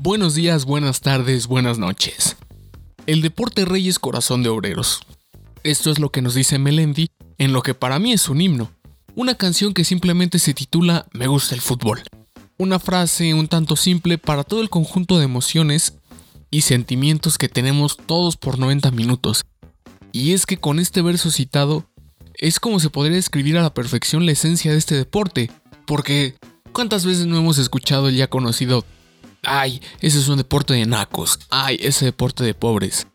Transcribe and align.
Buenos 0.00 0.36
días, 0.36 0.64
buenas 0.64 1.00
tardes, 1.00 1.48
buenas 1.48 1.76
noches. 1.76 2.36
El 3.06 3.20
deporte 3.20 3.64
rey 3.64 3.88
es 3.88 3.98
corazón 3.98 4.44
de 4.44 4.48
obreros. 4.48 5.00
Esto 5.64 5.90
es 5.90 5.98
lo 5.98 6.12
que 6.12 6.22
nos 6.22 6.34
dice 6.34 6.56
Melendi 6.60 7.10
en 7.36 7.52
lo 7.52 7.62
que 7.62 7.74
para 7.74 7.98
mí 7.98 8.12
es 8.12 8.28
un 8.28 8.40
himno. 8.40 8.70
Una 9.16 9.34
canción 9.34 9.74
que 9.74 9.82
simplemente 9.82 10.38
se 10.38 10.54
titula 10.54 11.08
Me 11.10 11.26
gusta 11.26 11.56
el 11.56 11.60
fútbol. 11.60 12.04
Una 12.58 12.78
frase 12.78 13.34
un 13.34 13.48
tanto 13.48 13.74
simple 13.74 14.18
para 14.18 14.44
todo 14.44 14.60
el 14.60 14.70
conjunto 14.70 15.18
de 15.18 15.24
emociones 15.24 15.94
y 16.48 16.60
sentimientos 16.60 17.36
que 17.36 17.48
tenemos 17.48 17.96
todos 17.96 18.36
por 18.36 18.60
90 18.60 18.92
minutos. 18.92 19.46
Y 20.12 20.32
es 20.32 20.46
que 20.46 20.58
con 20.58 20.78
este 20.78 21.02
verso 21.02 21.32
citado 21.32 21.90
es 22.34 22.60
como 22.60 22.78
se 22.78 22.88
podría 22.88 23.16
describir 23.16 23.58
a 23.58 23.62
la 23.62 23.74
perfección 23.74 24.26
la 24.26 24.32
esencia 24.32 24.70
de 24.70 24.78
este 24.78 24.94
deporte, 24.94 25.50
porque 25.86 26.36
¿cuántas 26.72 27.04
veces 27.04 27.26
no 27.26 27.36
hemos 27.36 27.58
escuchado 27.58 28.08
el 28.08 28.14
ya 28.14 28.28
conocido 28.28 28.84
ay, 29.42 29.80
ese 30.00 30.18
es 30.18 30.28
un 30.28 30.36
deporte 30.36 30.74
de 30.74 30.86
nacos, 30.86 31.38
ay, 31.50 31.78
ese 31.80 32.04
deporte 32.04 32.44
de 32.44 32.54
pobres. 32.54 33.06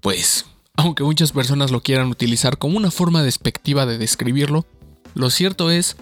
Pues, 0.00 0.46
aunque 0.76 1.04
muchas 1.04 1.32
personas 1.32 1.70
lo 1.70 1.82
quieran 1.82 2.08
utilizar 2.08 2.58
como 2.58 2.76
una 2.76 2.90
forma 2.90 3.22
despectiva 3.22 3.86
de 3.86 3.98
describirlo, 3.98 4.66
lo 5.14 5.30
cierto 5.30 5.70
es 5.70 5.96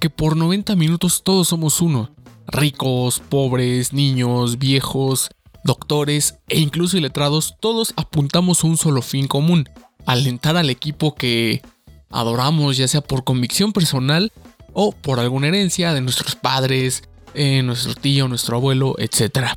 que 0.00 0.10
por 0.10 0.36
90 0.36 0.76
minutos 0.76 1.22
todos 1.22 1.48
somos 1.48 1.80
uno. 1.80 2.10
Ricos, 2.46 3.20
pobres, 3.20 3.92
niños, 3.92 4.58
viejos, 4.58 5.30
doctores 5.64 6.36
e 6.48 6.60
incluso 6.60 6.96
iletrados, 6.96 7.56
todos 7.60 7.92
apuntamos 7.96 8.64
a 8.64 8.66
un 8.66 8.76
solo 8.76 9.02
fin 9.02 9.26
común, 9.26 9.68
alentar 10.06 10.56
al 10.56 10.70
equipo 10.70 11.14
que 11.14 11.62
adoramos 12.10 12.76
ya 12.76 12.88
sea 12.88 13.00
por 13.00 13.24
convicción 13.24 13.72
personal 13.72 14.32
o 14.72 14.92
por 14.92 15.20
alguna 15.20 15.48
herencia 15.48 15.92
de 15.92 16.00
nuestros 16.00 16.36
padres, 16.36 17.02
eh, 17.38 17.62
nuestro 17.62 17.94
tío, 17.94 18.26
nuestro 18.26 18.56
abuelo, 18.56 18.96
etc. 18.98 19.50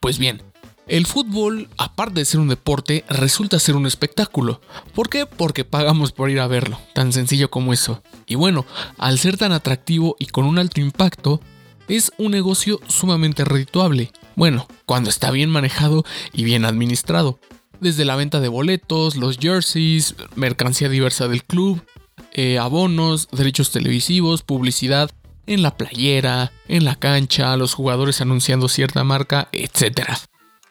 Pues 0.00 0.18
bien, 0.18 0.42
el 0.86 1.06
fútbol, 1.06 1.70
aparte 1.78 2.20
de 2.20 2.26
ser 2.26 2.40
un 2.40 2.48
deporte, 2.48 3.06
resulta 3.08 3.58
ser 3.58 3.74
un 3.74 3.86
espectáculo. 3.86 4.60
¿Por 4.94 5.08
qué? 5.08 5.24
Porque 5.24 5.64
pagamos 5.64 6.12
por 6.12 6.28
ir 6.28 6.40
a 6.40 6.46
verlo, 6.46 6.78
tan 6.92 7.14
sencillo 7.14 7.50
como 7.50 7.72
eso. 7.72 8.02
Y 8.26 8.34
bueno, 8.34 8.66
al 8.98 9.18
ser 9.18 9.38
tan 9.38 9.52
atractivo 9.52 10.14
y 10.18 10.26
con 10.26 10.44
un 10.44 10.58
alto 10.58 10.82
impacto, 10.82 11.40
es 11.88 12.12
un 12.18 12.32
negocio 12.32 12.80
sumamente 12.86 13.46
redituable. 13.46 14.12
Bueno, 14.36 14.68
cuando 14.84 15.08
está 15.08 15.30
bien 15.30 15.48
manejado 15.48 16.04
y 16.34 16.44
bien 16.44 16.66
administrado. 16.66 17.38
Desde 17.80 18.04
la 18.04 18.16
venta 18.16 18.40
de 18.40 18.48
boletos, 18.48 19.16
los 19.16 19.38
jerseys, 19.38 20.16
mercancía 20.34 20.90
diversa 20.90 21.28
del 21.28 21.44
club, 21.44 21.82
eh, 22.34 22.58
abonos, 22.58 23.28
derechos 23.32 23.70
televisivos, 23.70 24.42
publicidad, 24.42 25.10
en 25.50 25.62
la 25.62 25.76
playera, 25.76 26.52
en 26.68 26.84
la 26.84 26.94
cancha, 26.94 27.56
los 27.56 27.74
jugadores 27.74 28.20
anunciando 28.20 28.68
cierta 28.68 29.02
marca, 29.02 29.48
etc. 29.52 30.08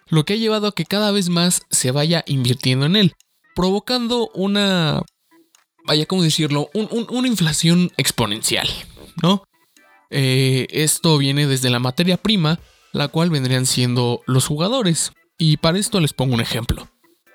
Lo 0.07 0.23
que 0.23 0.33
ha 0.33 0.37
llevado 0.37 0.67
a 0.67 0.71
que 0.71 0.85
cada 0.85 1.11
vez 1.11 1.27
más 1.27 1.63
se 1.69 1.91
vaya 1.91 2.23
invirtiendo 2.25 2.85
en 2.85 2.95
él, 2.95 3.15
provocando 3.55 4.29
una... 4.33 5.01
Vaya, 5.85 6.05
¿cómo 6.05 6.23
decirlo? 6.23 6.69
una 6.73 7.27
inflación 7.27 7.91
exponencial, 7.97 8.69
¿no? 9.21 9.43
Eh, 10.11 10.67
esto 10.69 11.17
viene 11.17 11.45
desde 11.45 11.69
la 11.69 11.79
materia 11.79 12.15
prima, 12.15 12.59
la 12.93 13.09
cual 13.09 13.29
vendrían 13.29 13.65
siendo 13.65 14.21
los 14.27 14.45
jugadores. 14.45 15.11
Y 15.37 15.57
para 15.57 15.77
esto 15.77 15.99
les 15.99 16.13
pongo 16.13 16.35
un 16.35 16.41
ejemplo. 16.41 16.87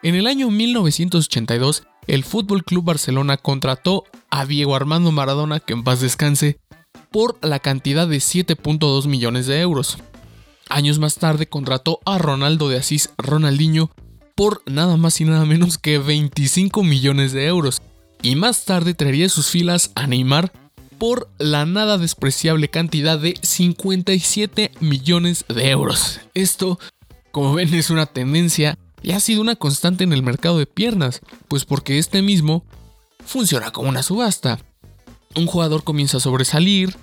En 0.03 0.15
el 0.15 0.27
año 0.27 0.51
1982, 0.51 1.85
el 2.07 2.25
Fútbol 2.25 2.65
Club 2.65 2.85
Barcelona 2.85 3.37
contrató 3.37 4.05
a 4.31 4.45
Diego 4.45 4.77
Armando 4.77 5.13
Maradona, 5.13 5.61
que 5.61 5.73
en 5.73 5.85
paz 5.85 6.01
descanse, 6.01 6.59
por 7.15 7.39
la 7.43 7.61
cantidad 7.61 8.09
de 8.09 8.17
7.2 8.17 9.07
millones 9.07 9.47
de 9.47 9.61
euros. 9.61 9.99
Años 10.69 10.99
más 10.99 11.15
tarde 11.15 11.47
contrató 11.47 12.01
a 12.05 12.19
Ronaldo 12.19 12.69
de 12.69 12.77
Asís 12.77 13.11
Ronaldinho 13.17 13.93
por 14.35 14.63
nada 14.67 14.97
más 14.97 15.21
y 15.21 15.25
nada 15.25 15.45
menos 15.45 15.79
que 15.79 15.99
25 15.99 16.83
millones 16.83 17.31
de 17.31 17.47
euros. 17.47 17.83
Y 18.21 18.35
más 18.35 18.65
tarde 18.65 18.95
traería 18.95 19.29
sus 19.29 19.47
filas 19.47 19.93
a 19.95 20.09
Neymar 20.09 20.51
por 20.99 21.31
la 21.39 21.65
nada 21.67 21.99
despreciable 21.99 22.69
cantidad 22.69 23.17
de 23.17 23.39
57 23.41 24.73
millones 24.81 25.45
de 25.47 25.71
euros. 25.71 26.19
Esto, 26.35 26.81
como 27.31 27.55
ven, 27.55 27.73
es 27.75 27.91
una 27.91 28.07
tendencia 28.07 28.77
y 29.05 29.13
ha 29.13 29.21
sido 29.21 29.41
una 29.41 29.55
constante 29.55 30.03
en 30.03 30.13
el 30.13 30.25
mercado 30.25 30.59
de 30.59 30.67
piernas, 30.67 31.21
pues 31.47 31.65
porque 31.65 32.01
este 32.01 32.23
mismo 32.23 32.65
funciona 33.25 33.71
como 33.71 33.89
una 33.89 34.03
subasta. 34.03 34.59
Un 35.37 35.47
jugador 35.47 35.83
comienza 35.83 36.19
a 36.19 36.21
sobresalir, 36.21 36.97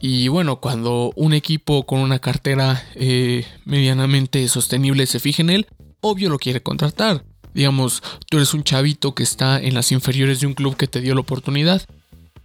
y 0.00 0.28
bueno, 0.28 0.60
cuando 0.60 1.12
un 1.16 1.32
equipo 1.32 1.86
con 1.86 2.00
una 2.00 2.18
cartera 2.18 2.84
eh, 2.94 3.46
medianamente 3.64 4.46
sostenible 4.48 5.06
se 5.06 5.20
fija 5.20 5.42
en 5.42 5.50
él, 5.50 5.66
obvio 6.00 6.28
lo 6.28 6.38
quiere 6.38 6.62
contratar. 6.62 7.24
Digamos, 7.54 8.02
tú 8.28 8.36
eres 8.36 8.52
un 8.52 8.64
chavito 8.64 9.14
que 9.14 9.22
está 9.22 9.58
en 9.60 9.74
las 9.74 9.92
inferiores 9.92 10.40
de 10.40 10.46
un 10.46 10.54
club 10.54 10.76
que 10.76 10.86
te 10.86 11.00
dio 11.00 11.14
la 11.14 11.20
oportunidad, 11.20 11.82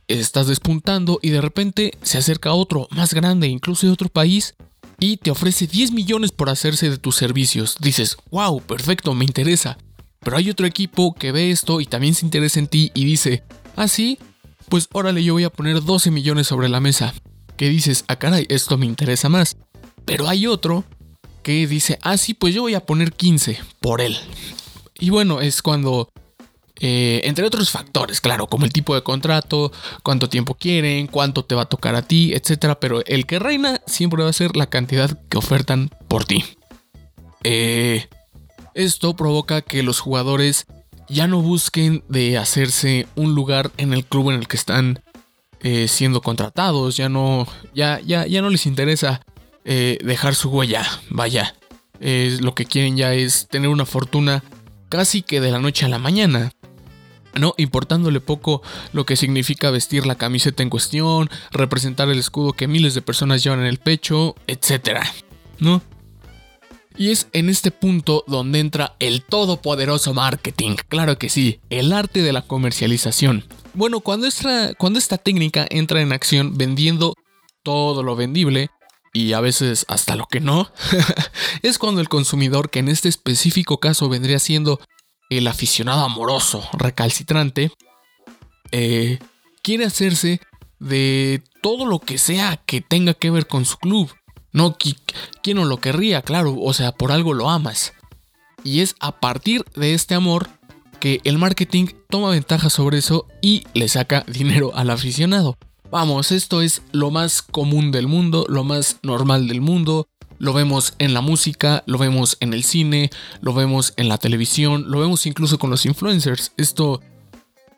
estás 0.07 0.47
despuntando 0.47 1.19
y 1.21 1.31
de 1.31 1.41
repente 1.41 1.97
se 2.01 2.17
acerca 2.17 2.53
otro 2.53 2.87
más 2.91 3.13
grande, 3.13 3.47
incluso 3.47 3.85
de 3.85 3.93
otro 3.93 4.07
país, 4.07 4.55
y 4.99 5.17
te 5.17 5.31
ofrece 5.31 5.67
10 5.67 5.91
millones 5.91 6.31
por 6.31 6.49
hacerse 6.49 6.89
de 6.89 6.97
tus 6.97 7.15
servicios. 7.15 7.75
Dices, 7.81 8.17
wow, 8.29 8.61
perfecto, 8.61 9.13
me 9.13 9.25
interesa. 9.25 9.77
Pero 10.19 10.37
hay 10.37 10.49
otro 10.49 10.65
equipo 10.65 11.13
que 11.15 11.31
ve 11.31 11.51
esto 11.51 11.81
y 11.81 11.85
también 11.85 12.13
se 12.13 12.25
interesa 12.25 12.59
en 12.59 12.67
ti 12.67 12.91
y 12.93 13.03
dice, 13.03 13.43
ah, 13.75 13.87
sí, 13.87 14.19
pues 14.69 14.87
órale, 14.93 15.23
yo 15.23 15.33
voy 15.33 15.43
a 15.43 15.49
poner 15.49 15.83
12 15.83 16.11
millones 16.11 16.47
sobre 16.47 16.69
la 16.69 16.79
mesa 16.79 17.13
que 17.57 17.69
dices, 17.69 18.05
ah 18.07 18.17
caray, 18.17 18.45
esto 18.49 18.77
me 18.77 18.85
interesa 18.85 19.29
más. 19.29 19.57
Pero 20.05 20.27
hay 20.27 20.47
otro 20.47 20.83
que 21.43 21.67
dice, 21.67 21.99
ah 22.01 22.17
sí, 22.17 22.33
pues 22.33 22.53
yo 22.53 22.61
voy 22.61 22.75
a 22.75 22.85
poner 22.85 23.13
15 23.13 23.59
por 23.79 24.01
él. 24.01 24.17
Y 24.99 25.09
bueno, 25.09 25.41
es 25.41 25.61
cuando, 25.61 26.09
eh, 26.79 27.21
entre 27.23 27.45
otros 27.45 27.71
factores, 27.71 28.21
claro, 28.21 28.47
como 28.47 28.65
el 28.65 28.73
tipo 28.73 28.93
de 28.93 29.03
contrato, 29.03 29.71
cuánto 30.03 30.29
tiempo 30.29 30.55
quieren, 30.55 31.07
cuánto 31.07 31.43
te 31.43 31.55
va 31.55 31.63
a 31.63 31.69
tocar 31.69 31.95
a 31.95 32.03
ti, 32.03 32.33
etc. 32.33 32.77
Pero 32.79 33.03
el 33.05 33.25
que 33.25 33.39
reina 33.39 33.81
siempre 33.87 34.23
va 34.23 34.29
a 34.29 34.33
ser 34.33 34.55
la 34.55 34.67
cantidad 34.67 35.19
que 35.27 35.37
ofertan 35.37 35.89
por 36.07 36.25
ti. 36.25 36.43
Eh, 37.43 38.07
esto 38.75 39.15
provoca 39.15 39.61
que 39.61 39.83
los 39.83 39.99
jugadores 39.99 40.65
ya 41.09 41.27
no 41.27 41.41
busquen 41.41 42.03
de 42.07 42.37
hacerse 42.37 43.07
un 43.15 43.35
lugar 43.35 43.71
en 43.77 43.93
el 43.93 44.05
club 44.05 44.29
en 44.29 44.37
el 44.37 44.47
que 44.47 44.57
están 44.57 45.01
eh, 45.63 45.87
siendo 45.87 46.21
contratados, 46.21 46.97
ya 46.97 47.09
no, 47.09 47.47
ya, 47.73 47.99
ya, 48.01 48.25
ya 48.25 48.41
no 48.41 48.49
les 48.49 48.65
interesa 48.65 49.21
eh, 49.65 49.97
dejar 50.03 50.35
su 50.35 50.49
huella, 50.49 50.85
vaya. 51.09 51.55
lo 51.99 52.55
que 52.55 52.65
quieren 52.65 52.97
ya 52.97 53.13
es 53.13 53.47
tener 53.47 53.69
una 53.69 53.85
fortuna 53.85 54.43
casi 54.89 55.21
que 55.21 55.39
de 55.39 55.51
la 55.51 55.59
noche 55.59 55.85
a 55.85 55.89
la 55.89 55.99
mañana. 55.99 56.51
¿no? 57.39 57.53
Importándole 57.57 58.19
poco 58.19 58.61
lo 58.93 59.05
que 59.05 59.15
significa 59.15 59.71
vestir 59.71 60.05
la 60.05 60.15
camiseta 60.15 60.63
en 60.63 60.69
cuestión, 60.69 61.29
representar 61.51 62.09
el 62.09 62.19
escudo 62.19 62.53
que 62.53 62.67
miles 62.67 62.93
de 62.93 63.01
personas 63.01 63.43
llevan 63.43 63.61
en 63.61 63.67
el 63.67 63.77
pecho, 63.77 64.35
etc. 64.47 64.99
¿No? 65.59 65.81
Y 66.97 67.09
es 67.09 67.27
en 67.31 67.49
este 67.49 67.71
punto 67.71 68.23
donde 68.27 68.59
entra 68.59 68.95
el 68.99 69.23
todopoderoso 69.23 70.13
marketing, 70.13 70.75
claro 70.89 71.17
que 71.17 71.29
sí, 71.29 71.61
el 71.69 71.93
arte 71.93 72.21
de 72.21 72.33
la 72.33 72.41
comercialización. 72.41 73.45
Bueno, 73.73 74.01
cuando 74.01 74.27
esta, 74.27 74.73
cuando 74.75 74.99
esta 74.99 75.17
técnica 75.17 75.65
entra 75.69 76.01
en 76.01 76.11
acción 76.11 76.57
vendiendo 76.57 77.15
todo 77.63 78.03
lo 78.03 78.15
vendible, 78.15 78.69
y 79.13 79.33
a 79.33 79.41
veces 79.41 79.85
hasta 79.87 80.15
lo 80.15 80.25
que 80.25 80.39
no, 80.39 80.71
es 81.61 81.77
cuando 81.77 82.01
el 82.01 82.09
consumidor, 82.09 82.69
que 82.69 82.79
en 82.79 82.89
este 82.89 83.09
específico 83.09 83.79
caso 83.79 84.09
vendría 84.09 84.39
siendo 84.39 84.79
el 85.29 85.47
aficionado 85.47 86.03
amoroso, 86.03 86.67
recalcitrante, 86.73 87.71
eh, 88.71 89.19
quiere 89.63 89.85
hacerse 89.85 90.41
de 90.79 91.43
todo 91.61 91.85
lo 91.85 91.99
que 91.99 92.17
sea 92.17 92.57
que 92.65 92.81
tenga 92.81 93.13
que 93.13 93.31
ver 93.31 93.47
con 93.47 93.65
su 93.65 93.77
club. 93.77 94.11
No, 94.51 94.77
¿quién 95.41 95.57
no 95.57 95.65
lo 95.65 95.79
querría? 95.79 96.21
Claro, 96.21 96.55
o 96.59 96.73
sea, 96.73 96.91
por 96.91 97.11
algo 97.11 97.33
lo 97.33 97.49
amas. 97.49 97.93
Y 98.63 98.81
es 98.81 98.95
a 98.99 99.19
partir 99.19 99.63
de 99.75 99.93
este 99.93 100.15
amor 100.15 100.49
que 101.01 101.19
el 101.25 101.39
marketing 101.39 101.87
toma 102.09 102.29
ventaja 102.29 102.69
sobre 102.69 102.99
eso 102.99 103.27
y 103.41 103.63
le 103.73 103.89
saca 103.89 104.23
dinero 104.27 104.71
al 104.75 104.91
aficionado. 104.91 105.57
Vamos, 105.89 106.31
esto 106.31 106.61
es 106.61 106.83
lo 106.93 107.11
más 107.11 107.41
común 107.41 107.91
del 107.91 108.07
mundo, 108.07 108.45
lo 108.47 108.63
más 108.63 108.99
normal 109.03 109.49
del 109.49 109.59
mundo, 109.59 110.07
Lo 110.37 110.53
vemos 110.53 110.95
en 110.97 111.13
la 111.13 111.21
música, 111.21 111.83
lo 111.85 111.99
vemos 111.99 112.37
en 112.39 112.55
el 112.55 112.63
cine, 112.63 113.11
lo 113.41 113.53
vemos 113.53 113.93
en 113.97 114.09
la 114.09 114.17
televisión, 114.17 114.85
lo 114.89 114.99
vemos 114.99 115.27
incluso 115.27 115.59
con 115.59 115.69
los 115.69 115.85
influencers. 115.85 116.53
Esto 116.57 116.99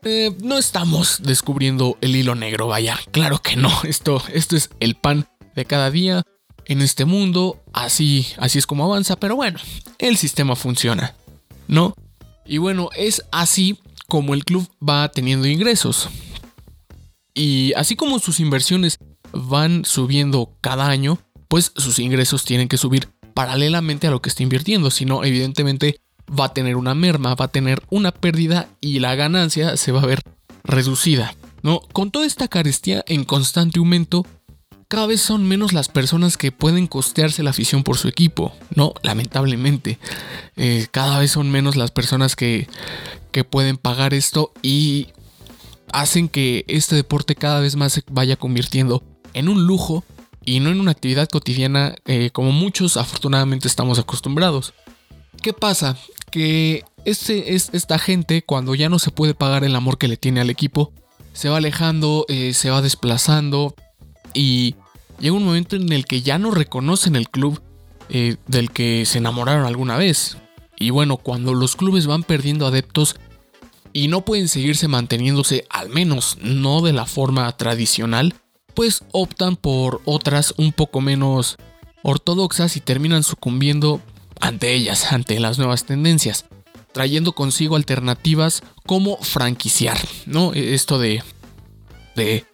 eh, 0.04 0.34
no 0.42 0.58
estamos 0.58 1.20
descubriendo 1.24 1.98
el 2.00 2.16
hilo 2.16 2.36
negro, 2.36 2.68
vaya. 2.68 2.98
Claro 3.12 3.40
que 3.40 3.58
no. 3.58 3.70
Esto, 3.84 4.24
esto 4.32 4.56
es 4.56 4.70
el 4.80 4.96
pan 4.96 5.28
de 5.56 5.66
cada 5.66 5.92
día 5.92 6.24
en 6.66 6.82
este 6.82 7.04
mundo. 7.04 7.62
Así, 7.74 8.28
así 8.38 8.60
es 8.60 8.66
como 8.66 8.86
avanza. 8.86 9.18
Pero 9.18 9.36
bueno, 9.36 9.60
el 9.98 10.16
sistema 10.16 10.56
funciona, 10.56 11.16
¿no? 11.68 11.96
Y 12.46 12.58
bueno, 12.58 12.90
es 12.96 13.24
así 13.32 13.80
como 14.08 14.34
el 14.34 14.46
club 14.46 14.68
va 14.88 15.10
teniendo 15.10 15.48
ingresos. 15.48 16.10
Y 17.34 17.74
así 17.74 17.96
como 17.96 18.20
sus 18.20 18.40
inversiones 18.40 19.00
van 19.32 19.86
subiendo 19.86 20.56
cada 20.62 20.88
año, 20.88 21.20
pues 21.48 21.72
sus 21.76 22.00
ingresos 22.00 22.46
tienen 22.46 22.68
que 22.68 22.78
subir 22.78 23.10
paralelamente 23.34 24.08
a 24.08 24.12
lo 24.12 24.22
que 24.22 24.30
está 24.30 24.44
invirtiendo, 24.44 24.92
si 24.92 25.06
no, 25.06 25.24
evidentemente 25.24 26.00
va 26.28 26.46
a 26.46 26.54
tener 26.54 26.76
una 26.76 26.94
merma, 26.94 27.36
va 27.36 27.46
a 27.46 27.52
tener 27.52 27.82
una 27.90 28.12
pérdida 28.12 28.70
y 28.80 29.00
la 29.00 29.16
ganancia 29.16 29.76
se 29.78 29.92
va 29.92 30.02
a 30.02 30.06
ver 30.06 30.22
reducida. 30.64 31.36
¿no? 31.64 31.80
Con 31.94 32.12
toda 32.12 32.26
esta 32.26 32.48
carestía 32.48 33.04
en 33.08 33.24
constante 33.24 33.80
aumento, 33.80 34.26
cada 34.94 35.08
vez 35.08 35.22
son 35.22 35.48
menos 35.48 35.74
las 35.74 35.88
personas 35.88 36.38
que 36.38 36.52
pueden 36.52 36.86
costearse 36.86 37.42
la 37.42 37.50
afición 37.50 37.82
por 37.82 37.98
su 37.98 38.08
equipo, 38.08 38.54
¿no? 38.76 38.94
Lamentablemente. 39.02 39.98
Eh, 40.56 40.86
cada 40.92 41.18
vez 41.18 41.32
son 41.32 41.50
menos 41.50 41.76
las 41.76 41.90
personas 41.90 42.36
que, 42.36 42.68
que 43.32 43.44
pueden 43.44 43.78
pagar 43.78 44.14
esto 44.14 44.54
y 44.62 45.08
hacen 45.92 46.30
que 46.30 46.64
este 46.68 46.96
deporte 46.96 47.34
cada 47.34 47.60
vez 47.60 47.76
más 47.76 47.94
se 47.94 48.04
vaya 48.12 48.36
convirtiendo 48.36 49.02
en 49.34 49.50
un 49.50 49.66
lujo 49.66 50.04
y 50.46 50.60
no 50.60 50.70
en 50.70 50.80
una 50.80 50.92
actividad 50.92 51.28
cotidiana 51.28 51.96
eh, 52.06 52.30
como 52.32 52.52
muchos 52.52 52.96
afortunadamente 52.96 53.68
estamos 53.68 53.98
acostumbrados. 53.98 54.76
¿Qué 55.42 55.54
pasa? 55.54 55.98
Que 56.30 56.86
este, 57.04 57.56
es, 57.56 57.72
esta 57.74 57.98
gente 57.98 58.44
cuando 58.44 58.76
ya 58.76 58.90
no 58.90 59.00
se 59.00 59.10
puede 59.10 59.34
pagar 59.34 59.64
el 59.64 59.76
amor 59.76 59.98
que 59.98 60.08
le 60.08 60.18
tiene 60.18 60.40
al 60.40 60.52
equipo, 60.52 60.94
se 61.34 61.50
va 61.50 61.58
alejando, 61.58 62.28
eh, 62.30 62.54
se 62.54 62.70
va 62.70 62.84
desplazando 62.84 63.74
y 64.36 64.76
llega 65.24 65.38
un 65.38 65.46
momento 65.46 65.78
en 65.78 65.90
el 65.94 66.06
que 66.06 66.22
ya 66.22 66.38
no 66.38 66.52
reconocen 66.52 67.16
el 67.16 67.30
club 67.30 67.62
eh, 68.10 68.36
del 68.46 68.72
que 68.72 69.06
se 69.06 69.20
enamoraron 69.20 69.66
alguna 69.66 69.96
vez. 69.96 70.38
Y 70.78 70.90
bueno, 70.90 71.16
cuando 71.16 71.54
los 71.54 71.78
clubes 71.78 72.08
van 72.08 72.24
perdiendo 72.24 72.68
adeptos 72.68 73.16
y 73.94 74.10
no 74.10 74.26
pueden 74.26 74.50
seguirse 74.50 74.90
manteniéndose, 74.90 75.66
al 75.70 75.88
menos 75.88 76.38
no 76.42 76.82
de 76.82 76.92
la 76.92 77.06
forma 77.06 77.50
tradicional, 77.56 78.36
pues 78.74 79.06
optan 79.14 79.56
por 79.56 80.02
otras 80.04 80.54
un 80.58 80.74
poco 80.74 81.00
menos 81.00 81.56
ortodoxas 82.02 82.76
y 82.76 82.82
terminan 82.82 83.24
sucumbiendo 83.24 84.02
ante 84.42 84.74
ellas, 84.74 85.12
ante 85.14 85.40
las 85.40 85.58
nuevas 85.58 85.86
tendencias, 85.86 86.48
trayendo 86.92 87.32
consigo 87.32 87.78
alternativas 87.78 88.62
como 88.86 89.16
franquiciar, 89.20 89.98
¿no? 90.26 90.54
E, 90.54 90.74
esto 90.74 91.00
de, 91.00 91.24
de, 92.18 92.46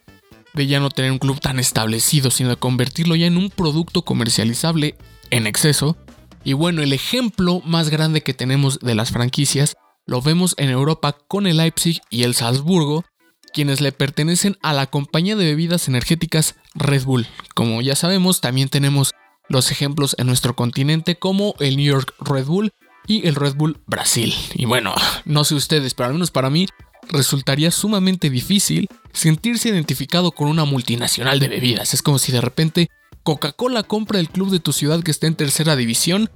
de 0.54 0.66
ya 0.66 0.80
no 0.80 0.90
tener 0.90 1.12
un 1.12 1.18
club 1.18 1.40
tan 1.40 1.58
establecido, 1.58 2.30
sino 2.30 2.50
de 2.50 2.56
convertirlo 2.56 3.16
ya 3.16 3.26
en 3.26 3.36
un 3.36 3.50
producto 3.50 4.02
comercializable 4.02 4.96
en 5.30 5.46
exceso. 5.46 5.96
Y 6.44 6.54
bueno, 6.54 6.82
el 6.82 6.92
ejemplo 6.92 7.60
más 7.64 7.90
grande 7.90 8.22
que 8.22 8.34
tenemos 8.34 8.78
de 8.80 8.94
las 8.94 9.10
franquicias 9.10 9.76
lo 10.06 10.22
vemos 10.22 10.54
en 10.58 10.70
Europa 10.70 11.16
con 11.28 11.46
el 11.46 11.58
Leipzig 11.58 12.00
y 12.10 12.24
el 12.24 12.34
Salzburgo, 12.34 13.04
quienes 13.52 13.80
le 13.80 13.92
pertenecen 13.92 14.56
a 14.62 14.72
la 14.72 14.86
compañía 14.86 15.36
de 15.36 15.44
bebidas 15.44 15.88
energéticas 15.88 16.56
Red 16.74 17.04
Bull. 17.04 17.26
Como 17.54 17.82
ya 17.82 17.94
sabemos, 17.94 18.40
también 18.40 18.68
tenemos 18.68 19.12
los 19.48 19.70
ejemplos 19.70 20.16
en 20.18 20.26
nuestro 20.26 20.56
continente 20.56 21.16
como 21.16 21.54
el 21.60 21.76
New 21.76 21.86
York 21.86 22.14
Red 22.20 22.46
Bull 22.46 22.72
y 23.06 23.26
el 23.26 23.34
Red 23.34 23.54
Bull 23.54 23.80
Brasil. 23.86 24.34
Y 24.54 24.64
bueno, 24.64 24.94
no 25.24 25.44
sé 25.44 25.54
ustedes, 25.54 25.94
pero 25.94 26.08
al 26.08 26.14
menos 26.14 26.30
para 26.30 26.50
mí 26.50 26.66
resultaría 27.10 27.70
sumamente 27.70 28.30
difícil 28.30 28.88
sentirse 29.12 29.68
identificado 29.68 30.32
con 30.32 30.48
una 30.48 30.64
multinacional 30.64 31.40
de 31.40 31.48
bebidas. 31.48 31.94
Es 31.94 32.02
como 32.02 32.18
si 32.18 32.32
de 32.32 32.40
repente 32.40 32.90
Coca-Cola 33.22 33.82
compra 33.82 34.20
el 34.20 34.28
club 34.28 34.50
de 34.50 34.60
tu 34.60 34.72
ciudad 34.72 35.02
que 35.02 35.10
está 35.10 35.26
en 35.26 35.34
tercera 35.34 35.76
división 35.76 36.30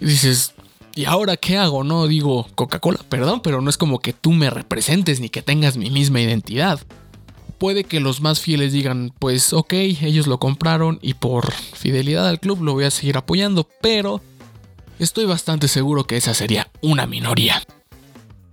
y 0.00 0.06
dices, 0.06 0.54
¿y 0.94 1.04
ahora 1.04 1.36
qué 1.36 1.56
hago? 1.56 1.84
No 1.84 2.06
digo 2.06 2.48
Coca-Cola, 2.54 3.00
perdón, 3.08 3.40
pero 3.42 3.60
no 3.60 3.70
es 3.70 3.76
como 3.76 4.00
que 4.00 4.12
tú 4.12 4.32
me 4.32 4.50
representes 4.50 5.20
ni 5.20 5.28
que 5.28 5.42
tengas 5.42 5.76
mi 5.76 5.90
misma 5.90 6.20
identidad. 6.20 6.80
Puede 7.58 7.84
que 7.84 8.00
los 8.00 8.20
más 8.20 8.40
fieles 8.40 8.72
digan, 8.72 9.12
pues 9.18 9.52
ok, 9.52 9.72
ellos 9.72 10.26
lo 10.26 10.38
compraron 10.38 10.98
y 11.02 11.14
por 11.14 11.52
fidelidad 11.52 12.26
al 12.26 12.40
club 12.40 12.62
lo 12.62 12.72
voy 12.72 12.84
a 12.84 12.90
seguir 12.90 13.18
apoyando, 13.18 13.68
pero 13.82 14.22
estoy 14.98 15.26
bastante 15.26 15.68
seguro 15.68 16.04
que 16.04 16.16
esa 16.16 16.32
sería 16.32 16.70
una 16.80 17.06
minoría. 17.06 17.62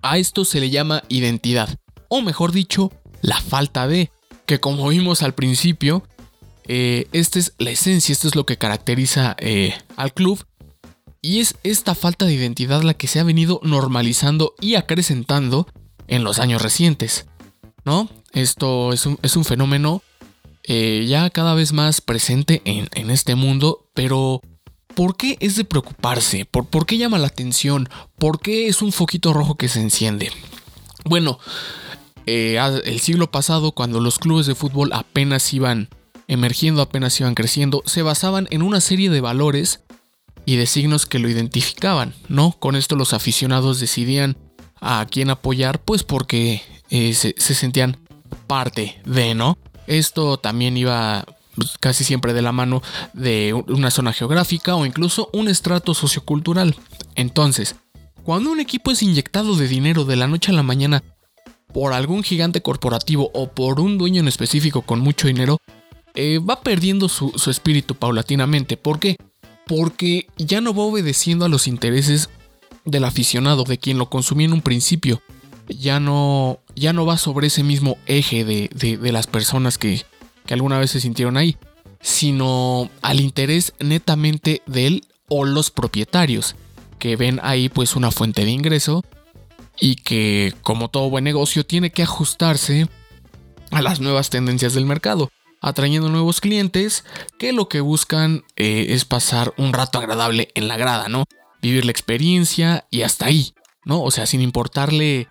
A 0.01 0.17
esto 0.17 0.45
se 0.45 0.59
le 0.59 0.69
llama 0.69 1.03
identidad, 1.09 1.79
o 2.07 2.21
mejor 2.21 2.51
dicho, 2.51 2.91
la 3.21 3.39
falta 3.41 3.87
de, 3.87 4.11
que 4.45 4.59
como 4.59 4.87
vimos 4.89 5.23
al 5.23 5.33
principio, 5.33 6.03
eh, 6.67 7.07
esta 7.13 7.39
es 7.39 7.53
la 7.57 7.71
esencia, 7.71 8.13
esto 8.13 8.27
es 8.27 8.35
lo 8.35 8.45
que 8.45 8.57
caracteriza 8.57 9.35
eh, 9.39 9.73
al 9.95 10.13
club 10.13 10.45
y 11.21 11.39
es 11.39 11.55
esta 11.63 11.95
falta 11.95 12.25
de 12.25 12.33
identidad 12.33 12.83
la 12.83 12.93
que 12.93 13.07
se 13.07 13.19
ha 13.19 13.23
venido 13.23 13.59
normalizando 13.63 14.53
y 14.61 14.75
acrecentando 14.75 15.67
en 16.07 16.23
los 16.23 16.39
años 16.39 16.61
recientes. 16.61 17.25
¿No? 17.85 18.09
Esto 18.33 18.91
es 18.91 19.05
un, 19.05 19.45
fenómeno 19.45 20.01
eh, 20.63 21.05
ya 21.07 21.29
cada 21.29 21.53
vez 21.53 21.71
más 21.71 22.01
presente 22.01 22.61
en, 22.65 23.09
este 23.09 23.35
mundo, 23.35 23.89
pero 23.93 24.41
¿por 24.97 25.15
qué 25.15 25.37
es 25.41 25.55
de 25.55 25.63
preocuparse? 25.63 26.45
¿Por, 26.45 26.65
¿Por 26.65 26.87
qué 26.87 26.97
llama 26.97 27.19
la 27.19 27.27
atención? 27.27 27.87
¿Por 28.17 28.39
qué 28.39 28.67
es 28.67 28.81
un 28.81 28.91
foquito 28.91 29.31
rojo 29.31 29.53
que 29.53 29.67
se 29.67 29.79
enciende? 29.79 30.31
Bueno, 31.05 31.37
eh, 32.25 32.57
el 32.83 32.99
siglo 32.99 33.29
pasado, 33.29 33.73
cuando 33.73 34.01
los 34.01 34.17
clubes 34.17 34.47
de 34.47 34.55
fútbol 34.55 34.91
apenas 34.93 35.53
iban 35.53 35.89
emergiendo, 36.27 36.81
apenas 36.81 37.19
iban 37.19 37.35
creciendo, 37.35 37.83
se 37.85 38.01
basaban 38.01 38.47
en 38.49 38.63
una 38.63 38.81
serie 38.81 39.11
de 39.11 39.21
valores 39.21 39.81
y 40.47 40.55
de 40.55 40.65
signos 40.65 41.05
que 41.05 41.19
lo 41.19 41.29
identificaban, 41.29 42.15
¿no? 42.27 42.53
Con 42.53 42.75
esto 42.75 42.95
los 42.95 43.13
aficionados 43.13 43.79
decidían 43.79 44.35
a 44.81 45.05
quién 45.07 45.29
apoyar, 45.29 45.79
pues 45.79 46.01
porque 46.01 46.63
eh, 46.89 47.13
se, 47.13 47.35
sentían 47.37 47.97
parte 48.47 48.99
de, 49.05 49.35
¿no? 49.35 49.59
Esto 49.85 50.37
también 50.37 50.75
iba 50.75 51.23
pues, 51.57 51.77
casi 51.79 52.05
siempre 52.05 52.33
de 52.33 52.41
la 52.41 52.53
mano 52.53 52.81
de 53.11 53.53
una 53.53 53.91
zona 53.91 54.13
geográfica 54.13 54.75
o 54.75 54.85
incluso 54.85 55.29
un 55.33 55.49
estrato 55.49 55.93
sociocultural. 55.93 56.75
Entonces, 57.15 57.75
cuando 58.23 58.51
un 58.51 58.61
equipo 58.61 58.91
es 58.91 59.03
inyectado 59.03 59.55
de 59.57 59.67
dinero 59.67 60.05
de 60.05 60.15
la 60.15 60.27
noche 60.27 60.51
a 60.51 60.55
la 60.55 60.63
mañana 60.63 61.03
por 61.73 61.91
algún 61.91 62.23
gigante 62.23 62.61
corporativo 62.61 63.29
o 63.33 63.49
por 63.49 63.81
un 63.81 63.97
dueño 63.97 64.21
en 64.21 64.29
específico 64.29 64.83
con 64.83 65.01
mucho 65.01 65.27
dinero, 65.27 65.59
eh, 66.15 66.39
va 66.39 66.61
perdiendo 66.61 67.09
su, 67.09 67.33
espíritu 67.51 67.95
paulatinamente. 67.95 68.77
¿Por 68.77 68.99
qué? 68.99 69.17
porque 69.67 70.27
ya 70.37 70.61
no 70.61 70.73
va 70.73 70.83
obedeciendo 70.83 71.45
a 71.45 71.49
los 71.49 71.67
intereses 71.67 72.29
del 72.85 73.03
aficionado, 73.03 73.63
de 73.65 73.77
quien 73.77 73.97
lo 73.97 74.09
consumía 74.09 74.47
en 74.47 74.53
un 74.53 74.61
principio. 74.61 75.21
Ya 75.67 75.99
no, 75.99 76.59
ya 76.75 76.93
no 76.93 77.05
va 77.05 77.17
sobre 77.17 77.47
ese 77.47 77.63
mismo 77.63 77.97
eje 78.05 78.45
de, 78.45 79.11
las 79.11 79.27
personas 79.27 79.77
que, 79.77 80.05
que 80.47 80.55
alguna 80.55 80.79
vez 80.79 80.89
se 80.89 80.99
sintieron 80.99 81.37
ahí, 81.37 81.57
sino 82.01 82.89
al 83.03 83.19
interés 83.19 83.73
netamente 83.79 84.63
de 84.65 84.87
él 84.87 85.05
o 85.29 85.45
los 85.45 85.69
propietarios, 85.69 86.55
que 86.97 87.15
ven 87.15 87.39
ahí 87.43 87.69
pues 87.69 87.95
una 87.95 88.09
fuente 88.09 88.43
de 88.43 88.51
ingreso 88.51 89.03
y 89.79 89.97
que 89.97 90.55
como 90.63 90.89
todo 90.89 91.11
buen 91.11 91.23
negocio 91.23 91.63
tiene 91.63 91.91
que 91.91 92.01
ajustarse 92.01 92.87
a 93.69 93.81
las 93.83 93.99
nuevas 93.99 94.31
tendencias 94.31 94.73
del 94.73 94.85
mercado 94.85 95.29
atrayendo 95.61 96.09
nuevos 96.09 96.41
clientes 96.41 97.03
que 97.37 97.53
lo 97.53 97.67
que 97.67 97.81
buscan 97.81 98.43
eh, 98.55 98.87
es 98.89 99.05
pasar 99.05 99.53
un 99.57 99.73
rato 99.73 99.99
agradable 99.99 100.49
en 100.55 100.67
la 100.67 100.77
grada, 100.77 101.09
¿no? 101.09 101.25
Vivir 101.61 101.85
la 101.85 101.91
experiencia 101.91 102.87
y 102.91 103.01
hasta 103.01 103.25
ahí, 103.25 103.53
¿no? 103.83 104.01
O 104.01 104.11
sea, 104.11 104.25
sin 104.25 104.41
importarle 104.41 105.27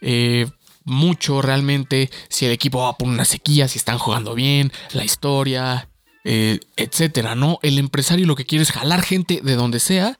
eh, 0.00 0.46
mucho 0.88 1.42
realmente 1.42 2.10
si 2.28 2.46
el 2.46 2.52
equipo 2.52 2.80
va 2.80 2.96
por 2.96 3.08
una 3.08 3.24
sequía, 3.24 3.68
si 3.68 3.78
están 3.78 3.98
jugando 3.98 4.34
bien, 4.34 4.72
la 4.92 5.04
historia, 5.04 5.88
eh, 6.24 6.60
etcétera, 6.76 7.34
¿no? 7.34 7.58
El 7.62 7.78
empresario 7.78 8.26
lo 8.26 8.36
que 8.36 8.46
quiere 8.46 8.62
es 8.62 8.72
jalar 8.72 9.02
gente 9.02 9.40
de 9.42 9.54
donde 9.54 9.80
sea, 9.80 10.18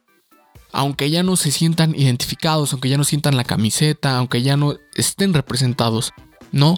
aunque 0.72 1.10
ya 1.10 1.22
no 1.22 1.36
se 1.36 1.50
sientan 1.50 1.94
identificados, 1.94 2.72
aunque 2.72 2.88
ya 2.88 2.98
no 2.98 3.04
sientan 3.04 3.36
la 3.36 3.44
camiseta, 3.44 4.16
aunque 4.16 4.42
ya 4.42 4.56
no 4.56 4.76
estén 4.94 5.34
representados, 5.34 6.12
¿no? 6.52 6.76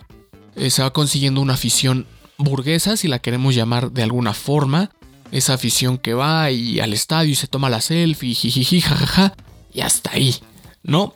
se 0.69 0.83
va 0.83 0.93
consiguiendo 0.93 1.41
una 1.41 1.55
afición 1.55 2.07
burguesa, 2.37 2.97
si 2.97 3.09
la 3.09 3.21
queremos 3.21 3.55
llamar 3.55 3.93
de 3.93 4.03
alguna 4.03 4.35
forma. 4.35 4.91
Esa 5.33 5.55
afición 5.55 5.97
que 5.97 6.13
va 6.13 6.51
y 6.51 6.81
al 6.81 6.93
estadio 6.93 7.33
y 7.33 7.37
se 7.37 7.47
toma 7.47 7.71
la 7.71 7.81
selfie, 7.81 8.35
jijiji, 8.35 8.81
jajaja, 8.81 9.35
y 9.73 9.81
hasta 9.81 10.11
ahí, 10.11 10.35
¿no? 10.83 11.15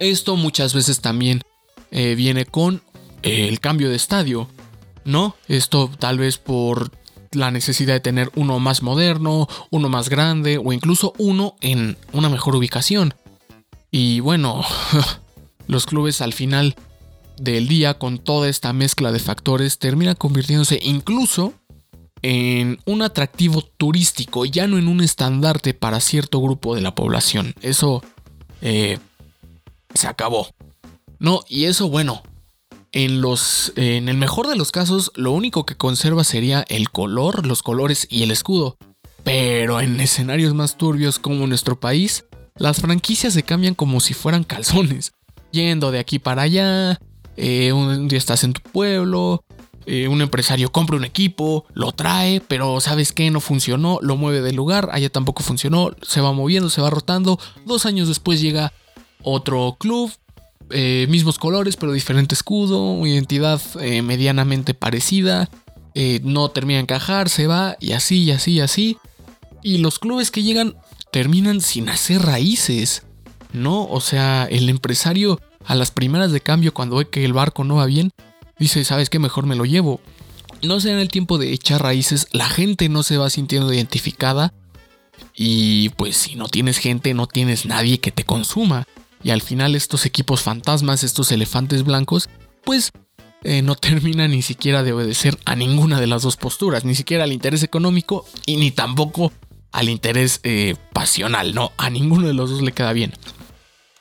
Esto 0.00 0.34
muchas 0.34 0.74
veces 0.74 1.00
también 1.00 1.42
eh, 1.90 2.14
viene 2.14 2.44
con 2.44 2.82
eh, 3.22 3.48
el 3.48 3.60
cambio 3.60 3.88
de 3.88 3.96
estadio, 3.96 4.48
¿no? 5.04 5.34
Esto 5.46 5.90
tal 5.98 6.18
vez 6.18 6.38
por 6.38 6.90
la 7.32 7.50
necesidad 7.50 7.94
de 7.94 8.00
tener 8.00 8.30
uno 8.34 8.58
más 8.58 8.82
moderno, 8.82 9.48
uno 9.70 9.88
más 9.88 10.08
grande 10.08 10.58
o 10.58 10.72
incluso 10.72 11.12
uno 11.18 11.56
en 11.60 11.96
una 12.12 12.28
mejor 12.28 12.56
ubicación. 12.56 13.14
Y 13.90 14.20
bueno, 14.20 14.62
los 15.66 15.86
clubes 15.86 16.20
al 16.20 16.32
final 16.32 16.76
del 17.38 17.68
día 17.68 17.94
con 17.94 18.18
toda 18.18 18.48
esta 18.48 18.72
mezcla 18.72 19.12
de 19.12 19.20
factores 19.20 19.78
termina 19.78 20.14
convirtiéndose 20.14 20.80
incluso 20.82 21.54
en 22.22 22.80
un 22.84 23.02
atractivo 23.02 23.62
turístico, 23.62 24.44
ya 24.44 24.66
no 24.66 24.76
en 24.76 24.88
un 24.88 25.00
estandarte 25.00 25.74
para 25.74 26.00
cierto 26.00 26.40
grupo 26.40 26.74
de 26.74 26.80
la 26.80 26.94
población. 26.94 27.54
Eso 27.62 28.02
eh, 28.60 28.98
se 29.94 30.08
acabó. 30.08 30.48
No, 31.18 31.40
y 31.48 31.64
eso 31.64 31.88
bueno, 31.88 32.22
en 32.92 33.20
los 33.20 33.72
en 33.76 34.08
el 34.08 34.16
mejor 34.16 34.48
de 34.48 34.56
los 34.56 34.72
casos 34.72 35.12
lo 35.14 35.32
único 35.32 35.66
que 35.66 35.76
conserva 35.76 36.24
sería 36.24 36.64
el 36.68 36.90
color, 36.90 37.46
los 37.46 37.62
colores 37.62 38.06
y 38.10 38.22
el 38.22 38.30
escudo. 38.30 38.76
Pero 39.24 39.80
en 39.80 40.00
escenarios 40.00 40.54
más 40.54 40.78
turbios 40.78 41.18
como 41.18 41.46
nuestro 41.46 41.78
país, 41.78 42.24
las 42.56 42.80
franquicias 42.80 43.34
se 43.34 43.42
cambian 43.42 43.74
como 43.74 44.00
si 44.00 44.14
fueran 44.14 44.44
calzones, 44.44 45.12
yendo 45.52 45.90
de 45.90 45.98
aquí 45.98 46.18
para 46.18 46.42
allá, 46.42 46.98
eh, 47.36 47.72
un 47.72 48.08
día 48.08 48.18
estás 48.18 48.44
en 48.44 48.52
tu 48.52 48.62
pueblo, 48.62 49.44
eh, 49.86 50.08
un 50.08 50.20
empresario 50.20 50.70
compra 50.70 50.96
un 50.96 51.04
equipo, 51.04 51.64
lo 51.72 51.92
trae, 51.92 52.40
pero 52.40 52.80
sabes 52.80 53.12
que 53.12 53.30
no 53.30 53.40
funcionó, 53.40 53.98
lo 54.02 54.16
mueve 54.16 54.42
del 54.42 54.56
lugar, 54.56 54.90
allá 54.92 55.08
tampoco 55.08 55.42
funcionó, 55.42 55.92
se 56.02 56.20
va 56.20 56.32
moviendo, 56.32 56.68
se 56.68 56.82
va 56.82 56.90
rotando, 56.90 57.38
dos 57.64 57.86
años 57.86 58.08
después 58.08 58.40
llega 58.40 58.72
otro 59.22 59.76
club, 59.78 60.12
eh, 60.70 61.06
mismos 61.08 61.38
colores 61.38 61.76
pero 61.76 61.92
diferente 61.92 62.34
escudo, 62.34 63.06
identidad 63.06 63.60
medianamente 64.02 64.74
parecida, 64.74 65.48
no 66.22 66.50
termina 66.50 66.76
de 66.76 66.82
encajar, 66.82 67.28
se 67.28 67.46
va 67.46 67.76
y 67.80 67.92
así, 67.92 68.22
y 68.22 68.30
así, 68.30 68.52
y 68.52 68.60
así. 68.60 68.98
Y 69.62 69.78
los 69.78 69.98
clubes 69.98 70.30
que 70.30 70.42
llegan 70.42 70.76
terminan 71.10 71.60
sin 71.60 71.88
hacer 71.88 72.22
raíces, 72.22 73.02
¿no? 73.52 73.84
O 73.86 74.00
sea, 74.00 74.46
el 74.50 74.68
empresario 74.68 75.40
a 75.64 75.74
las 75.74 75.90
primeras 75.90 76.32
de 76.32 76.40
cambio 76.40 76.72
cuando 76.72 76.96
ve 76.96 77.08
que 77.08 77.24
el 77.24 77.32
barco 77.32 77.64
no 77.64 77.76
va 77.76 77.86
bien, 77.86 78.12
dice, 78.58 78.84
¿sabes 78.84 79.10
qué? 79.10 79.18
Mejor 79.18 79.46
me 79.46 79.56
lo 79.56 79.64
llevo. 79.64 80.00
No 80.62 80.80
se 80.80 80.90
en 80.90 80.98
el 80.98 81.08
tiempo 81.08 81.38
de 81.38 81.52
echar 81.52 81.82
raíces, 81.82 82.26
la 82.32 82.48
gente 82.48 82.88
no 82.88 83.02
se 83.02 83.16
va 83.16 83.30
sintiendo 83.30 83.72
identificada 83.72 84.52
y 85.34 85.90
pues 85.90 86.16
si 86.16 86.34
no 86.34 86.48
tienes 86.48 86.78
gente 86.78 87.14
no 87.14 87.26
tienes 87.26 87.66
nadie 87.66 88.00
que 88.00 88.10
te 88.10 88.24
consuma. 88.24 88.86
Y 89.22 89.30
al 89.30 89.42
final 89.42 89.74
estos 89.74 90.06
equipos 90.06 90.42
fantasmas, 90.42 91.04
estos 91.04 91.32
elefantes 91.32 91.84
blancos, 91.84 92.28
pues 92.64 92.92
eh, 93.44 93.62
no 93.62 93.74
terminan 93.76 94.30
ni 94.30 94.42
siquiera 94.42 94.82
de 94.82 94.92
obedecer 94.92 95.38
a 95.44 95.56
ninguna 95.56 96.00
de 96.00 96.06
las 96.06 96.22
dos 96.22 96.36
posturas, 96.36 96.84
ni 96.84 96.94
siquiera 96.94 97.24
al 97.24 97.32
interés 97.32 97.62
económico 97.62 98.24
y 98.46 98.56
ni 98.56 98.70
tampoco 98.70 99.32
al 99.72 99.88
interés 99.88 100.40
eh, 100.42 100.76
pasional, 100.92 101.54
no, 101.54 101.72
a 101.76 101.90
ninguno 101.90 102.26
de 102.26 102.34
los 102.34 102.50
dos 102.50 102.62
le 102.62 102.72
queda 102.72 102.92
bien. 102.92 103.12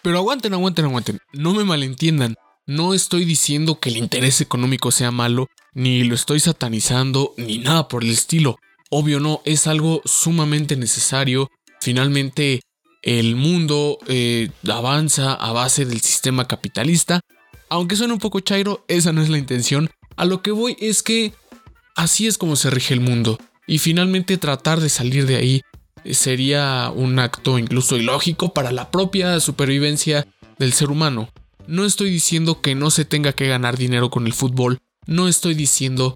Pero 0.01 0.19
aguanten, 0.19 0.53
aguanten, 0.53 0.85
aguanten. 0.85 1.19
No 1.33 1.53
me 1.53 1.65
malentiendan. 1.65 2.35
No 2.65 2.93
estoy 2.93 3.25
diciendo 3.25 3.79
que 3.79 3.89
el 3.89 3.97
interés 3.97 4.41
económico 4.41 4.91
sea 4.91 5.11
malo, 5.11 5.47
ni 5.73 6.03
lo 6.03 6.15
estoy 6.15 6.39
satanizando, 6.39 7.33
ni 7.37 7.57
nada 7.57 7.87
por 7.87 8.03
el 8.03 8.11
estilo. 8.11 8.57
Obvio 8.89 9.19
no, 9.19 9.41
es 9.45 9.67
algo 9.67 10.01
sumamente 10.05 10.75
necesario. 10.77 11.49
Finalmente, 11.81 12.61
el 13.01 13.35
mundo 13.35 13.99
eh, 14.07 14.49
avanza 14.69 15.33
a 15.33 15.51
base 15.51 15.85
del 15.85 16.01
sistema 16.01 16.47
capitalista. 16.47 17.21
Aunque 17.69 17.95
suene 17.95 18.13
un 18.13 18.19
poco 18.19 18.39
chairo, 18.39 18.83
esa 18.87 19.11
no 19.11 19.21
es 19.21 19.29
la 19.29 19.37
intención. 19.37 19.89
A 20.15 20.25
lo 20.25 20.41
que 20.41 20.51
voy 20.51 20.75
es 20.79 21.03
que 21.03 21.33
así 21.95 22.27
es 22.27 22.37
como 22.37 22.55
se 22.55 22.69
rige 22.69 22.93
el 22.93 23.01
mundo. 23.01 23.37
Y 23.67 23.79
finalmente 23.79 24.37
tratar 24.37 24.79
de 24.79 24.89
salir 24.89 25.25
de 25.25 25.35
ahí 25.35 25.61
sería 26.11 26.91
un 26.95 27.19
acto 27.19 27.59
incluso 27.59 27.97
ilógico 27.97 28.53
para 28.53 28.71
la 28.71 28.91
propia 28.91 29.39
supervivencia 29.39 30.27
del 30.57 30.73
ser 30.73 30.89
humano. 30.89 31.29
No 31.67 31.85
estoy 31.85 32.09
diciendo 32.09 32.61
que 32.61 32.75
no 32.75 32.91
se 32.91 33.05
tenga 33.05 33.33
que 33.33 33.47
ganar 33.47 33.77
dinero 33.77 34.09
con 34.09 34.25
el 34.25 34.33
fútbol, 34.33 34.79
no 35.05 35.27
estoy 35.27 35.53
diciendo 35.53 36.15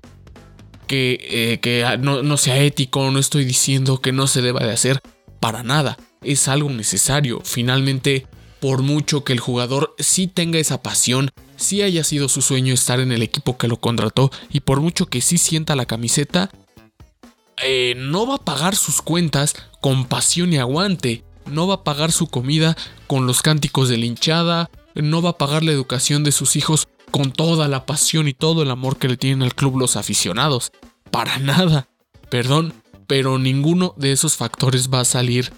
que, 0.87 1.59
eh, 1.63 1.97
no, 1.99 2.23
no 2.23 2.37
sea 2.37 2.57
ético, 2.59 3.11
no 3.11 3.19
estoy 3.19 3.45
diciendo 3.45 4.01
que 4.01 4.11
no 4.11 4.27
se 4.27 4.41
deba 4.41 4.61
de 4.61 4.71
hacer, 4.71 5.01
para 5.39 5.63
nada, 5.63 5.97
es 6.21 6.47
algo 6.47 6.69
necesario. 6.69 7.41
Finalmente, 7.43 8.27
por 8.59 8.81
mucho 8.81 9.23
que 9.23 9.33
el 9.33 9.39
jugador 9.39 9.95
sí 9.99 10.27
tenga 10.27 10.59
esa 10.59 10.81
pasión, 10.81 11.31
sí 11.57 11.81
haya 11.81 12.03
sido 12.03 12.29
su 12.29 12.41
sueño 12.41 12.73
estar 12.73 12.99
en 12.99 13.11
el 13.11 13.23
equipo 13.23 13.57
que 13.57 13.67
lo 13.67 13.77
contrató 13.77 14.31
y 14.51 14.61
por 14.61 14.81
mucho 14.81 15.07
que 15.07 15.21
sí 15.21 15.37
sienta 15.37 15.75
la 15.75 15.85
camiseta, 15.85 16.51
eh, 17.63 17.95
no 17.97 18.25
va 18.25 18.35
a 18.35 18.45
pagar 18.45 18.75
sus 18.75 19.01
cuentas 19.01 19.55
con 19.81 20.05
pasión 20.05 20.53
y 20.53 20.57
aguante, 20.57 21.23
no 21.45 21.67
va 21.67 21.75
a 21.75 21.83
pagar 21.83 22.11
su 22.11 22.27
comida 22.27 22.77
con 23.07 23.27
los 23.27 23.41
cánticos 23.41 23.89
de 23.89 23.97
linchada, 23.97 24.69
no 24.95 25.21
va 25.21 25.31
a 25.31 25.37
pagar 25.37 25.63
la 25.63 25.71
educación 25.71 26.23
de 26.23 26.31
sus 26.31 26.55
hijos 26.55 26.87
con 27.11 27.31
toda 27.31 27.67
la 27.67 27.85
pasión 27.85 28.27
y 28.27 28.33
todo 28.33 28.63
el 28.63 28.71
amor 28.71 28.97
que 28.97 29.07
le 29.07 29.17
tienen 29.17 29.43
al 29.43 29.55
club 29.55 29.77
los 29.77 29.95
aficionados. 29.95 30.71
Para 31.11 31.39
nada. 31.39 31.87
Perdón, 32.29 32.73
pero 33.07 33.37
ninguno 33.37 33.93
de 33.97 34.13
esos 34.13 34.37
factores 34.37 34.89
va 34.89 35.01
a 35.01 35.05
salir 35.05 35.51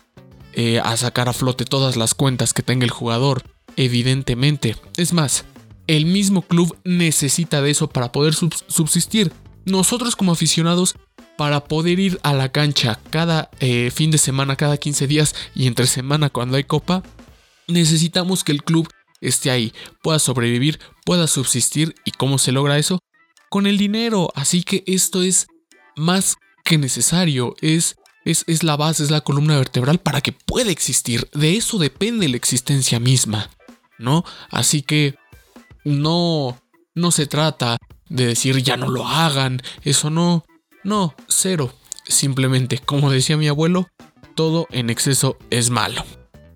eh, 0.55 0.79
a 0.79 0.95
sacar 0.97 1.29
a 1.29 1.33
flote 1.33 1.65
todas 1.65 1.95
las 1.95 2.13
cuentas 2.13 2.53
que 2.53 2.63
tenga 2.63 2.85
el 2.85 2.91
jugador. 2.91 3.43
Evidentemente. 3.75 4.75
Es 4.97 5.13
más, 5.13 5.45
el 5.87 6.05
mismo 6.05 6.41
club 6.41 6.77
necesita 6.83 7.61
de 7.61 7.71
eso 7.71 7.87
para 7.89 8.11
poder 8.11 8.33
subsistir. 8.33 9.31
Nosotros 9.65 10.15
como 10.15 10.31
aficionados 10.31 10.95
para 11.37 11.65
poder 11.65 11.99
ir 11.99 12.19
a 12.23 12.33
la 12.33 12.51
cancha 12.51 12.99
cada 13.09 13.49
eh, 13.59 13.91
fin 13.91 14.11
de 14.11 14.17
semana, 14.17 14.55
cada 14.55 14.77
15 14.77 15.07
días 15.07 15.35
y 15.55 15.67
entre 15.67 15.87
semana 15.87 16.29
cuando 16.29 16.57
hay 16.57 16.63
copa, 16.63 17.03
necesitamos 17.67 18.43
que 18.43 18.51
el 18.51 18.63
club 18.63 18.87
esté 19.21 19.49
ahí, 19.49 19.73
pueda 20.01 20.19
sobrevivir, 20.19 20.79
pueda 21.05 21.27
subsistir 21.27 21.95
y 22.05 22.11
cómo 22.11 22.37
se 22.37 22.51
logra 22.51 22.77
eso 22.77 22.99
con 23.49 23.67
el 23.67 23.77
dinero. 23.77 24.31
Así 24.35 24.63
que 24.63 24.83
esto 24.85 25.23
es 25.23 25.47
más 25.95 26.35
que 26.63 26.77
necesario, 26.77 27.55
es, 27.61 27.95
es, 28.25 28.43
es 28.47 28.63
la 28.63 28.75
base, 28.75 29.03
es 29.03 29.11
la 29.11 29.21
columna 29.21 29.57
vertebral 29.57 29.99
para 29.99 30.21
que 30.21 30.31
pueda 30.31 30.71
existir. 30.71 31.29
De 31.33 31.55
eso 31.55 31.77
depende 31.77 32.29
la 32.29 32.37
existencia 32.37 32.99
misma, 32.99 33.49
¿no? 33.97 34.23
Así 34.49 34.81
que 34.81 35.15
no, 35.83 36.57
no 36.95 37.11
se 37.11 37.27
trata 37.27 37.77
de 38.09 38.27
decir 38.27 38.61
ya 38.61 38.77
no 38.77 38.89
lo 38.89 39.07
hagan, 39.07 39.61
eso 39.83 40.09
no, 40.09 40.45
no, 40.83 41.15
cero. 41.27 41.73
Simplemente, 42.05 42.79
como 42.79 43.09
decía 43.09 43.37
mi 43.37 43.47
abuelo, 43.47 43.87
todo 44.35 44.67
en 44.71 44.89
exceso 44.89 45.37
es 45.49 45.69
malo. 45.69 46.03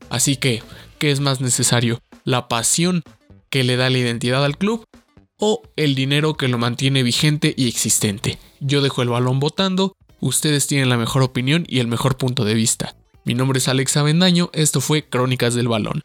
Así 0.10 0.36
que, 0.36 0.62
¿qué 1.00 1.12
es 1.12 1.20
más 1.20 1.42
necesario? 1.42 2.02
¿La 2.24 2.48
pasión 2.48 3.04
que 3.50 3.64
le 3.64 3.78
da 3.78 3.90
la 3.90 3.98
identidad 3.98 4.44
al 4.44 4.58
club 4.58 4.84
o 5.40 5.62
el 5.76 5.96
dinero 5.96 6.36
que 6.36 6.48
lo 6.48 6.58
mantiene 6.58 7.04
vigente 7.04 7.54
y 7.56 7.68
existente? 7.68 8.40
Yo 8.60 8.82
dejo 8.82 9.02
el 9.02 9.10
balón 9.10 9.40
votando, 9.40 9.94
ustedes 10.20 10.68
tienen 10.68 10.90
la 10.90 10.98
mejor 10.98 11.22
opinión 11.22 11.66
y 11.68 11.80
el 11.80 11.88
mejor 11.88 12.18
punto 12.18 12.46
de 12.46 12.54
vista. 12.54 12.96
Mi 13.24 13.34
nombre 13.34 13.60
es 13.60 13.68
Alex 13.68 13.98
Avendaño, 13.98 14.50
esto 14.54 14.82
fue 14.82 15.08
Crónicas 15.08 15.54
del 15.54 15.68
Balón. 15.68 16.04